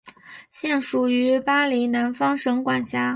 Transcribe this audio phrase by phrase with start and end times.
[0.49, 3.09] 现属于巴林南方省管辖。